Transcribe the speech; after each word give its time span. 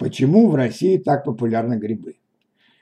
Почему 0.00 0.48
в 0.48 0.54
России 0.54 0.96
так 0.96 1.24
популярны 1.24 1.74
грибы? 1.74 2.16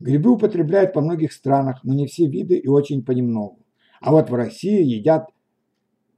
Грибы 0.00 0.32
употребляют 0.32 0.92
по 0.92 1.00
многих 1.00 1.32
странах, 1.32 1.78
но 1.84 1.94
не 1.94 2.08
все 2.08 2.26
виды 2.26 2.56
и 2.56 2.66
очень 2.66 3.04
понемногу. 3.04 3.60
А 4.00 4.10
вот 4.10 4.30
в 4.30 4.34
России 4.34 4.82
едят 4.82 5.30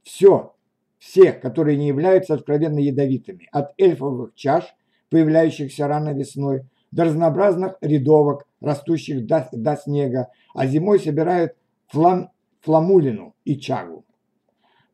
все, 0.01 0.55
всех, 0.97 1.39
которые 1.39 1.77
не 1.77 1.87
являются 1.87 2.33
откровенно 2.33 2.79
ядовитыми, 2.79 3.47
от 3.51 3.79
эльфовых 3.79 4.33
чаш, 4.33 4.63
появляющихся 5.11 5.87
рано 5.87 6.15
весной, 6.15 6.63
до 6.89 7.03
разнообразных 7.03 7.77
рядовок, 7.81 8.47
растущих 8.59 9.27
до, 9.27 9.47
до 9.51 9.75
снега, 9.75 10.29
а 10.55 10.65
зимой 10.65 10.99
собирают 10.99 11.53
флам, 11.85 12.31
фламулину 12.61 13.35
и 13.45 13.59
чагу. 13.59 14.03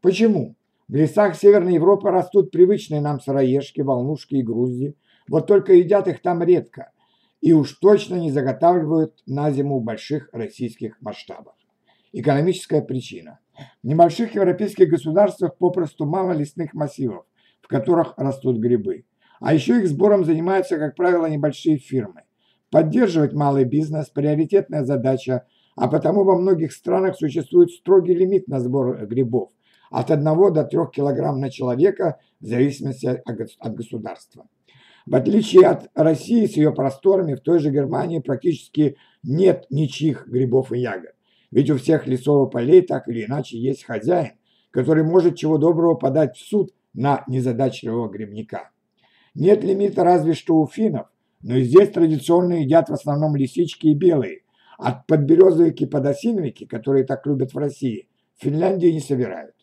Почему? 0.02 0.58
В 0.90 0.96
лесах 0.96 1.38
Северной 1.38 1.76
Европы 1.76 2.10
растут 2.10 2.52
привычные 2.52 3.00
нам 3.00 3.22
сыроежки, 3.22 3.80
волнушки 3.80 4.36
и 4.36 4.44
грузди, 4.44 4.98
вот 5.28 5.48
только 5.48 5.74
едят 5.74 6.08
их 6.08 6.22
там 6.22 6.44
редко 6.44 6.92
и 7.42 7.52
уж 7.54 7.74
точно 7.74 8.16
не 8.16 8.32
заготавливают 8.32 9.22
на 9.26 9.52
зиму 9.52 9.80
в 9.80 9.84
больших 9.84 10.30
российских 10.32 11.02
масштабах. 11.02 11.56
Экономическая 12.14 12.82
причина. 12.82 13.40
В 13.84 13.88
небольших 13.88 14.36
европейских 14.36 14.90
государствах 14.90 15.58
попросту 15.58 16.06
мало 16.06 16.32
лесных 16.32 16.74
массивов, 16.74 17.26
в 17.62 17.68
которых 17.68 18.14
растут 18.18 18.60
грибы. 18.60 19.06
А 19.40 19.54
еще 19.54 19.80
их 19.80 19.88
сбором 19.88 20.24
занимаются, 20.24 20.78
как 20.78 20.96
правило, 20.96 21.26
небольшие 21.26 21.78
фирмы. 21.78 22.22
Поддерживать 22.72 23.34
малый 23.34 23.66
бизнес– 23.66 24.10
приоритетная 24.14 24.84
задача, 24.84 25.46
а 25.76 25.88
потому 25.88 26.24
во 26.24 26.38
многих 26.38 26.72
странах 26.72 27.18
существует 27.18 27.72
строгий 27.72 28.16
лимит 28.16 28.48
на 28.48 28.60
сбор 28.60 29.06
грибов– 29.06 29.50
от 29.94 30.10
1 30.10 30.54
до 30.54 30.64
3 30.64 30.80
кг 30.92 31.32
на 31.34 31.50
человека 31.52 32.20
в 32.42 32.46
зависимости 32.48 33.06
от 33.06 33.76
государства. 33.76 34.48
В 35.06 35.16
отличие 35.16 35.68
от 35.68 35.90
России 35.96 36.46
с 36.46 36.56
ее 36.56 36.72
просторами, 36.72 37.36
в 37.36 37.42
той 37.42 37.60
же 37.60 37.72
Германии 37.72 38.20
практически 38.20 38.96
нет 39.22 39.66
ничьих 39.70 40.28
грибов 40.28 40.72
и 40.72 40.80
ягод. 40.80 41.14
Ведь 41.52 41.70
у 41.70 41.78
всех 41.78 42.08
лесовых 42.08 42.52
полей 42.52 42.82
так 42.82 43.08
или 43.08 43.26
иначе 43.26 43.58
есть 43.58 43.84
хозяин, 43.84 44.34
который 44.72 45.04
может 45.04 45.36
чего 45.36 45.58
доброго 45.58 45.96
подать 45.96 46.38
в 46.38 46.48
суд 46.48 46.72
на 46.94 47.24
незадачливого 47.28 48.10
грибника. 48.10 48.72
Нет 49.36 49.64
лимита 49.64 50.04
разве 50.04 50.34
что 50.34 50.56
у 50.56 50.68
финнов, 50.68 51.08
но 51.42 51.58
и 51.58 51.64
здесь 51.64 51.90
традиционно 51.90 52.62
едят 52.62 52.90
в 52.90 52.94
основном 52.94 53.36
лисички 53.36 53.88
и 53.88 53.96
белые. 53.96 54.44
От 54.78 55.06
подберезовики 55.06 55.86
подосиновики, 55.86 56.66
которые 56.66 57.04
так 57.04 57.28
любят 57.28 57.54
в 57.54 57.58
России, 57.58 58.08
в 58.38 58.44
Финляндии 58.44 58.88
не 58.88 59.02
собирают. 59.02 59.56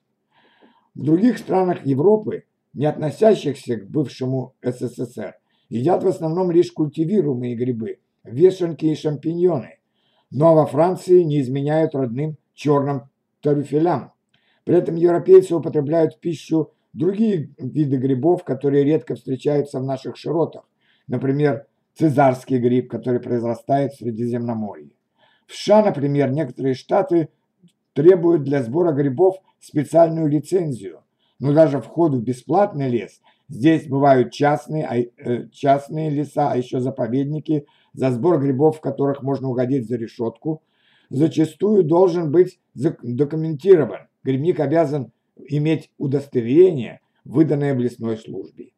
В 0.94 1.02
других 1.02 1.38
странах 1.38 1.86
Европы, 1.86 2.44
не 2.72 2.86
относящихся 2.86 3.76
к 3.76 3.88
бывшему 3.88 4.54
СССР, 4.62 5.34
едят 5.68 6.02
в 6.02 6.08
основном 6.08 6.50
лишь 6.50 6.72
культивируемые 6.72 7.54
грибы, 7.54 7.98
вешенки 8.24 8.86
и 8.86 8.94
шампиньоны, 8.94 9.78
но 10.30 10.54
во 10.54 10.66
Франции 10.66 11.22
не 11.22 11.40
изменяют 11.40 11.94
родным 11.94 12.36
черным 12.54 13.08
тарюфелям. 13.42 14.12
При 14.64 14.76
этом 14.76 14.96
европейцы 14.96 15.54
употребляют 15.54 16.14
в 16.14 16.20
пищу 16.20 16.72
другие 16.92 17.50
виды 17.58 17.96
грибов, 17.96 18.44
которые 18.44 18.84
редко 18.84 19.14
встречаются 19.14 19.80
в 19.80 19.84
наших 19.84 20.16
широтах. 20.16 20.68
Например, 21.06 21.66
цезарский 21.94 22.58
гриб, 22.58 22.90
который 22.90 23.20
произрастает 23.20 23.92
в 23.92 23.98
Средиземноморье. 23.98 24.90
В 25.46 25.54
США, 25.54 25.84
например, 25.84 26.30
некоторые 26.30 26.74
штаты 26.74 27.28
требуют 27.92 28.44
для 28.44 28.62
сбора 28.62 28.92
грибов 28.92 29.36
специальную 29.58 30.28
лицензию. 30.28 31.02
Но 31.40 31.54
даже 31.54 31.80
вход 31.80 32.14
в 32.14 32.22
бесплатный 32.22 32.88
лес 32.88 33.20
здесь 33.48 33.88
бывают 33.88 34.30
частные, 34.30 34.86
а, 34.86 34.96
э, 34.98 35.48
частные 35.50 36.10
леса, 36.10 36.50
а 36.52 36.56
еще 36.56 36.80
заповедники, 36.80 37.66
за 37.94 38.12
сбор 38.12 38.38
грибов, 38.40 38.76
в 38.76 38.80
которых 38.80 39.22
можно 39.22 39.48
угодить 39.48 39.88
за 39.88 39.96
решетку, 39.96 40.62
зачастую 41.08 41.82
должен 41.82 42.30
быть 42.30 42.60
документирован. 42.74 44.08
Грибник 44.22 44.60
обязан 44.60 45.12
иметь 45.48 45.90
удостоверение, 45.98 47.00
выданное 47.24 47.74
в 47.74 47.80
лесной 47.80 48.18
службе. 48.18 48.72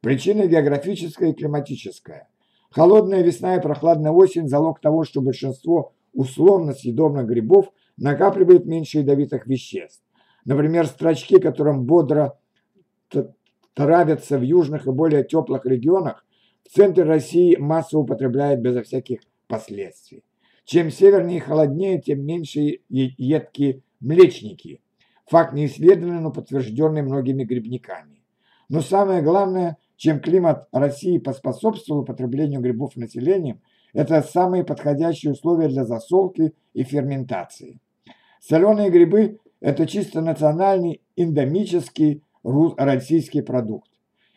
Причина 0.00 0.46
географическая 0.46 1.30
и 1.30 1.34
климатическая. 1.34 2.28
Холодная 2.70 3.22
весна 3.22 3.56
и 3.56 3.62
прохладная 3.62 4.12
осень– 4.12 4.48
залог 4.48 4.80
того, 4.80 5.04
что 5.04 5.20
большинство 5.20 5.92
условно 6.12 6.74
съедобных 6.74 7.26
грибов 7.26 7.72
накапливает 7.96 8.66
меньше 8.66 8.98
ядовитых 8.98 9.46
веществ. 9.46 10.02
Например, 10.44 10.86
строчки, 10.86 11.38
которым 11.38 11.84
бодро 11.84 12.38
травятся 13.74 14.38
в 14.38 14.42
южных 14.42 14.86
и 14.86 14.90
более 14.90 15.24
теплых 15.24 15.64
регионах, 15.66 16.24
в 16.64 16.74
центре 16.74 17.04
России 17.04 17.56
массово 17.56 18.02
употребляют 18.02 18.60
безо 18.60 18.82
всяких 18.82 19.20
последствий. 19.46 20.24
Чем 20.64 20.90
севернее 20.90 21.38
и 21.38 21.40
холоднее, 21.40 22.00
тем 22.00 22.24
меньше 22.24 22.80
едкие 22.88 23.82
млечники. 24.00 24.80
Факт 25.26 25.54
не 25.54 25.66
исследованный, 25.66 26.20
но 26.20 26.30
подтвержденный 26.30 27.02
многими 27.02 27.44
грибниками. 27.44 28.22
Но 28.68 28.80
самое 28.80 29.22
главное, 29.22 29.76
чем 29.96 30.20
климат 30.20 30.68
России 30.72 31.18
поспособствовал 31.18 32.02
употреблению 32.02 32.60
грибов 32.60 32.96
населением, 32.96 33.60
это 33.92 34.22
самые 34.22 34.64
подходящие 34.64 35.32
условия 35.32 35.68
для 35.68 35.84
засолки 35.84 36.54
и 36.72 36.82
ферментации. 36.82 37.80
Соленые 38.40 38.90
грибы– 38.90 39.38
это 39.62 39.86
чисто 39.86 40.20
национальный 40.20 41.00
эндемический 41.16 42.24
российский 42.42 43.42
продукт. 43.42 43.88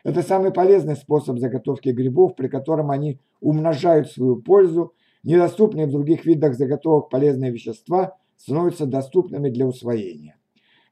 Это 0.03 0.21
самый 0.21 0.51
полезный 0.51 0.95
способ 0.95 1.39
заготовки 1.39 1.89
грибов, 1.89 2.35
при 2.35 2.47
котором 2.47 2.91
они 2.91 3.19
умножают 3.41 4.11
свою 4.11 4.39
пользу, 4.41 4.93
недоступные 5.23 5.87
в 5.87 5.91
других 5.91 6.25
видах 6.25 6.53
заготовок 6.53 7.09
полезные 7.09 7.51
вещества 7.51 8.15
становятся 8.37 8.85
доступными 8.85 9.49
для 9.49 9.65
усвоения. 9.65 10.37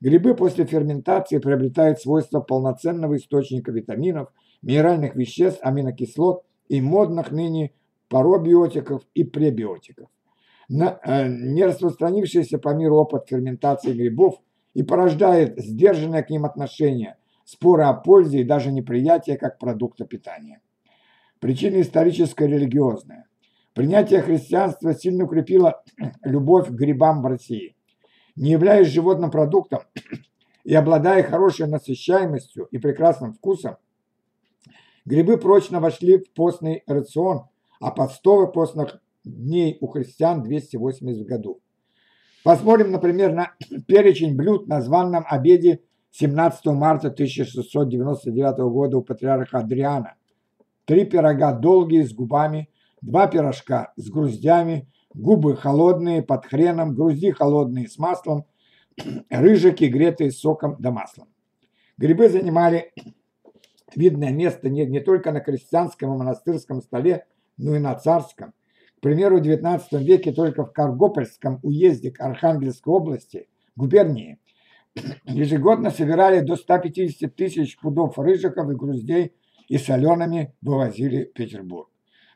Грибы 0.01 0.33
после 0.33 0.65
ферментации 0.65 1.37
приобретают 1.37 2.01
свойства 2.01 2.39
полноценного 2.39 3.17
источника 3.17 3.71
витаминов, 3.71 4.33
минеральных 4.63 5.15
веществ, 5.15 5.59
аминокислот 5.61 6.43
и 6.69 6.81
модных 6.81 7.31
ныне 7.31 7.73
паробиотиков 8.09 9.03
и 9.13 9.23
пребиотиков. 9.23 10.09
На, 10.69 10.99
э, 11.03 11.27
не 11.27 11.65
распространившийся 11.65 12.57
по 12.57 12.73
миру 12.73 12.97
опыт 12.97 13.27
ферментации 13.27 13.93
грибов 13.93 14.41
и 14.73 14.83
порождает 14.83 15.59
сдержанное 15.59 16.23
к 16.23 16.29
ним 16.29 16.45
отношение, 16.45 17.17
споры 17.45 17.83
о 17.83 17.93
пользе 17.93 18.39
и 18.39 18.43
даже 18.43 18.71
неприятие 18.71 19.37
как 19.37 19.59
продукта 19.59 20.05
питания. 20.05 20.61
Причина 21.39 21.81
историческая 21.81 22.47
религиозная. 22.47 23.27
Принятие 23.73 24.21
христианства 24.21 24.93
сильно 24.93 25.25
укрепило 25.25 25.83
любовь 26.23 26.67
к 26.67 26.71
грибам 26.71 27.21
в 27.21 27.25
России. 27.25 27.75
Не 28.35 28.51
являясь 28.51 28.87
животным 28.87 29.29
продуктом 29.29 29.81
и 30.63 30.73
обладая 30.73 31.23
хорошей 31.23 31.67
насыщаемостью 31.67 32.65
и 32.71 32.77
прекрасным 32.77 33.33
вкусом, 33.33 33.77
грибы 35.05 35.37
прочно 35.37 35.79
вошли 35.79 36.17
в 36.17 36.31
постный 36.31 36.83
рацион, 36.87 37.47
а 37.81 37.91
подстовы 37.91 38.51
постных 38.51 39.01
дней 39.23 39.77
у 39.81 39.87
христиан 39.87 40.43
280 40.43 41.23
в 41.23 41.25
году. 41.25 41.61
Посмотрим, 42.43 42.91
например, 42.91 43.33
на 43.33 43.53
перечень 43.87 44.35
блюд 44.35 44.67
на 44.67 44.81
званном 44.81 45.25
обеде 45.27 45.81
17 46.11 46.65
марта 46.67 47.07
1699 47.07 48.57
года 48.71 48.97
у 48.97 49.01
патриарха 49.01 49.59
Адриана. 49.59 50.15
Три 50.85 51.05
пирога 51.05 51.53
долгие 51.53 52.03
с 52.03 52.13
губами, 52.13 52.69
два 53.01 53.27
пирожка 53.27 53.93
с 53.95 54.09
груздями, 54.09 54.89
губы 55.13 55.55
холодные 55.55 56.21
под 56.21 56.45
хреном, 56.45 56.93
грузди 56.93 57.31
холодные 57.31 57.87
с 57.87 57.97
маслом, 57.97 58.45
рыжики, 59.29 59.85
гретые 59.85 60.31
соком 60.31 60.75
да 60.79 60.91
маслом. 60.91 61.29
Грибы 61.97 62.27
занимали 62.29 62.91
видное 63.95 64.31
место 64.31 64.69
не, 64.69 64.85
не 64.85 64.99
только 64.99 65.31
на 65.31 65.39
крестьянском 65.39 66.13
и 66.13 66.17
монастырском 66.17 66.81
столе, 66.81 67.25
но 67.57 67.75
и 67.75 67.79
на 67.79 67.95
царском. 67.95 68.53
Примеру, 69.03 69.39
в 69.39 69.41
XIX 69.41 69.81
веке 70.01 70.31
только 70.31 70.63
в 70.63 70.71
Каргопольском 70.71 71.59
уезде 71.61 72.13
Архангельской 72.17 72.93
области, 72.93 73.49
губернии, 73.75 74.39
ежегодно 75.25 75.91
собирали 75.91 76.39
до 76.39 76.55
150 76.55 77.35
тысяч 77.35 77.77
пудов 77.77 78.17
рыжиков 78.17 78.71
и 78.71 78.75
груздей 78.75 79.33
и 79.67 79.77
солеными 79.77 80.55
вывозили 80.61 81.25
в 81.25 81.33
Петербург. 81.33 81.89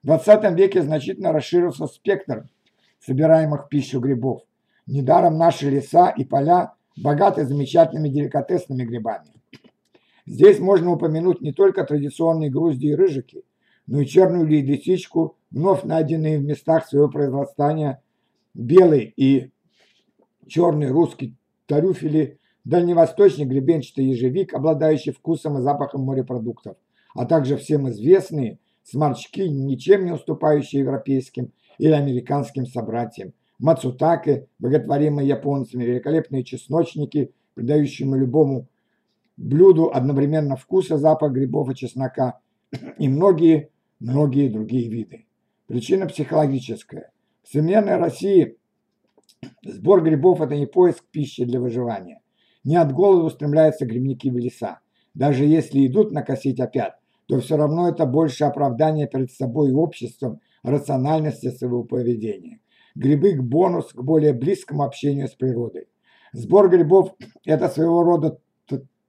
В 0.03 0.07
20 0.07 0.57
веке 0.57 0.81
значительно 0.81 1.31
расширился 1.31 1.87
спектр 1.87 2.49
собираемых 2.99 3.69
пищу 3.69 4.01
грибов. 4.01 4.41
Недаром 4.87 5.37
наши 5.37 5.69
леса 5.69 6.09
и 6.09 6.25
поля 6.25 6.73
богаты 6.97 7.45
замечательными 7.45 8.09
деликатесными 8.09 8.83
грибами. 8.83 9.31
Здесь 10.25 10.59
можно 10.59 10.91
упомянуть 10.91 11.39
не 11.39 11.53
только 11.53 11.85
традиционные 11.85 12.49
грузди 12.49 12.87
и 12.87 12.93
рыжики, 12.95 13.45
но 13.85 14.01
и 14.01 14.05
черную 14.05 14.45
лисичку, 14.45 15.36
вновь 15.51 15.83
найденные 15.83 16.39
в 16.39 16.43
местах 16.43 16.87
своего 16.87 17.09
произрастания 17.09 18.01
белый 18.53 19.13
и 19.15 19.51
черный 20.47 20.89
русский 20.89 21.35
тарюфели, 21.67 22.39
дальневосточный 22.63 23.45
гребенчатый 23.45 24.05
ежевик, 24.05 24.53
обладающий 24.53 25.11
вкусом 25.11 25.57
и 25.57 25.61
запахом 25.61 26.01
морепродуктов, 26.01 26.77
а 27.13 27.25
также 27.25 27.57
всем 27.57 27.89
известные 27.89 28.59
сморчки, 28.83 29.47
ничем 29.47 30.05
не 30.05 30.11
уступающие 30.11 30.81
европейским 30.81 31.51
или 31.77 31.91
американским 31.91 32.65
собратьям, 32.65 33.33
мацутаке, 33.59 34.47
боготворимые 34.59 35.27
японцами, 35.27 35.83
великолепные 35.83 36.43
чесночники, 36.43 37.31
придающие 37.53 38.07
любому 38.07 38.67
блюду 39.35 39.91
одновременно 39.93 40.55
вкус 40.55 40.91
и 40.91 40.97
запах 40.97 41.31
грибов 41.31 41.69
и 41.69 41.75
чеснока, 41.75 42.39
и 42.97 43.07
многие, 43.07 43.69
многие 43.99 44.49
другие 44.49 44.89
виды. 44.89 45.26
Причина 45.67 46.07
психологическая. 46.07 47.11
В 47.43 47.49
современной 47.49 47.97
России 47.97 48.57
сбор 49.65 50.01
грибов– 50.01 50.39
это 50.41 50.55
не 50.55 50.65
поиск 50.65 51.03
пищи 51.11 51.43
для 51.43 51.59
выживания. 51.59 52.21
Не 52.63 52.77
от 52.77 52.93
голода 52.93 53.25
устремляются 53.25 53.85
грибники 53.85 54.29
в 54.29 54.37
леса. 54.37 54.79
Даже 55.13 55.45
если 55.45 55.85
идут 55.85 56.11
накосить 56.13 56.61
опять, 56.61 56.93
то 57.27 57.39
все 57.41 57.57
равно 57.57 57.89
это 57.89 58.05
больше 58.05 58.45
оправдание 58.45 59.07
перед 59.07 59.29
собой 59.31 59.71
и 59.71 59.73
обществом 59.73 60.39
рациональности 60.63 61.51
своего 61.51 61.83
поведения. 61.83 62.61
Грибы– 62.95 63.35
бонус 63.41 63.91
к 63.91 64.01
более 64.01 64.31
близкому 64.31 64.83
общению 64.83 65.27
с 65.27 65.31
природой. 65.31 65.89
Сбор 66.31 66.69
грибов– 66.69 67.13
это 67.45 67.67
своего 67.67 68.03
рода 68.03 68.39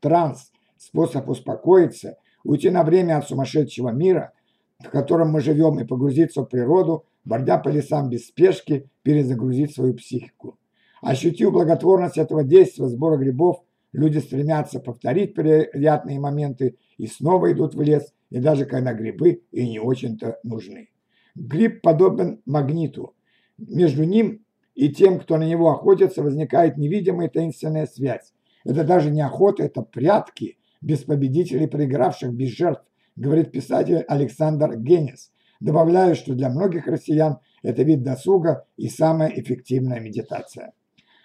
транс, 0.00 0.50
способ 0.76 1.28
успокоиться, 1.28 2.16
уйти 2.42 2.70
на 2.70 2.82
время 2.82 3.18
от 3.18 3.28
сумасшедшего 3.28 3.90
мира, 3.90 4.32
в 4.80 4.90
котором 4.90 5.30
мы 5.30 5.40
живем, 5.40 5.78
и 5.80 5.84
погрузиться 5.84 6.42
в 6.42 6.46
природу, 6.46 7.04
бордя 7.24 7.58
по 7.58 7.68
лесам 7.68 8.08
без 8.08 8.28
спешки, 8.28 8.88
перезагрузить 9.02 9.74
свою 9.74 9.94
психику. 9.94 10.58
Ощутив 11.02 11.52
благотворность 11.52 12.18
этого 12.18 12.44
действия 12.44 12.88
сбора 12.88 13.16
грибов, 13.16 13.62
люди 13.92 14.18
стремятся 14.18 14.80
повторить 14.80 15.34
приятные 15.34 16.20
моменты 16.20 16.76
и 16.96 17.06
снова 17.06 17.52
идут 17.52 17.74
в 17.74 17.80
лес, 17.80 18.12
и 18.30 18.38
даже 18.38 18.66
когда 18.66 18.92
грибы 18.92 19.42
и 19.50 19.68
не 19.68 19.80
очень-то 19.80 20.38
нужны. 20.42 20.90
Гриб 21.34 21.82
подобен 21.82 22.40
магниту. 22.46 23.14
Между 23.58 24.04
ним 24.04 24.44
и 24.74 24.90
тем, 24.90 25.18
кто 25.18 25.38
на 25.38 25.44
него 25.44 25.70
охотится, 25.70 26.22
возникает 26.22 26.76
невидимая 26.76 27.28
таинственная 27.28 27.86
связь. 27.86 28.32
Это 28.64 28.84
даже 28.84 29.10
не 29.10 29.20
охота, 29.22 29.64
это 29.64 29.82
прятки, 29.82 30.58
без 30.80 31.00
победителей, 31.00 31.66
проигравших, 31.66 32.32
без 32.32 32.50
жертв, 32.50 32.84
говорит 33.18 33.50
писатель 33.50 34.04
Александр 34.08 34.76
Генис. 34.76 35.32
Добавляю, 35.60 36.14
что 36.14 36.34
для 36.34 36.48
многих 36.48 36.86
россиян 36.86 37.38
это 37.62 37.82
вид 37.82 38.02
досуга 38.02 38.64
и 38.76 38.88
самая 38.88 39.30
эффективная 39.30 40.00
медитация. 40.00 40.72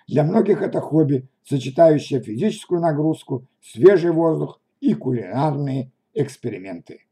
Для 0.07 0.23
многих 0.23 0.61
это 0.61 0.81
хобби, 0.81 1.29
сочетающее 1.43 2.21
физическую 2.21 2.81
нагрузку, 2.81 3.47
свежий 3.61 4.11
воздух 4.11 4.59
и 4.81 4.95
кулинарные 4.95 5.91
эксперименты. 6.13 7.05